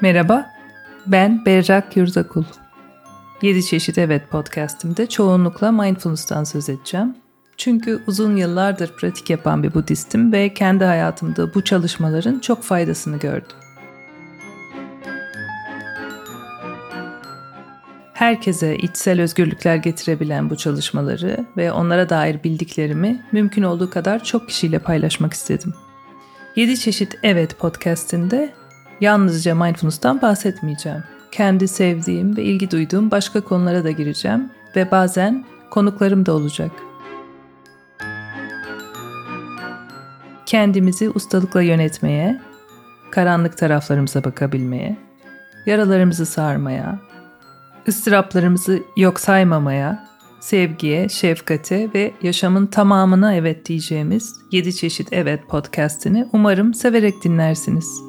Merhaba, 0.00 0.50
ben 1.06 1.44
Berrak 1.46 1.96
Yurdakul. 1.96 2.44
7 3.42 3.66
Çeşit 3.66 3.98
Evet 3.98 4.30
podcastimde 4.30 5.06
çoğunlukla 5.06 5.72
mindfulness'tan 5.72 6.44
söz 6.44 6.68
edeceğim. 6.68 7.16
Çünkü 7.56 8.02
uzun 8.06 8.36
yıllardır 8.36 8.96
pratik 8.96 9.30
yapan 9.30 9.62
bir 9.62 9.74
Budistim 9.74 10.32
ve 10.32 10.54
kendi 10.54 10.84
hayatımda 10.84 11.54
bu 11.54 11.64
çalışmaların 11.64 12.38
çok 12.38 12.62
faydasını 12.62 13.16
gördüm. 13.16 13.56
Herkese 18.14 18.76
içsel 18.76 19.20
özgürlükler 19.20 19.76
getirebilen 19.76 20.50
bu 20.50 20.56
çalışmaları 20.56 21.46
ve 21.56 21.72
onlara 21.72 22.08
dair 22.08 22.44
bildiklerimi 22.44 23.22
mümkün 23.32 23.62
olduğu 23.62 23.90
kadar 23.90 24.24
çok 24.24 24.48
kişiyle 24.48 24.78
paylaşmak 24.78 25.32
istedim. 25.32 25.74
7 26.56 26.80
çeşit 26.80 27.14
Evet 27.22 27.58
podcast'inde 27.58 28.57
yalnızca 29.00 29.54
mindfulness'tan 29.54 30.22
bahsetmeyeceğim. 30.22 31.04
Kendi 31.32 31.68
sevdiğim 31.68 32.36
ve 32.36 32.42
ilgi 32.42 32.70
duyduğum 32.70 33.10
başka 33.10 33.40
konulara 33.40 33.84
da 33.84 33.90
gireceğim 33.90 34.50
ve 34.76 34.90
bazen 34.90 35.44
konuklarım 35.70 36.26
da 36.26 36.32
olacak. 36.32 36.70
Kendimizi 40.46 41.10
ustalıkla 41.10 41.62
yönetmeye, 41.62 42.40
karanlık 43.10 43.58
taraflarımıza 43.58 44.24
bakabilmeye, 44.24 44.96
yaralarımızı 45.66 46.26
sarmaya, 46.26 46.98
ıstıraplarımızı 47.88 48.82
yok 48.96 49.20
saymamaya, 49.20 50.08
sevgiye, 50.40 51.08
şefkate 51.08 51.90
ve 51.94 52.12
yaşamın 52.22 52.66
tamamına 52.66 53.34
evet 53.34 53.66
diyeceğimiz 53.66 54.34
7 54.52 54.76
çeşit 54.76 55.08
evet 55.12 55.48
podcast'ini 55.48 56.28
umarım 56.32 56.74
severek 56.74 57.24
dinlersiniz. 57.24 58.07